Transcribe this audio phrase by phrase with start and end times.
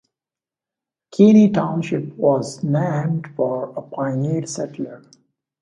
[1.11, 5.03] Keene Township was named for a pioneer settler.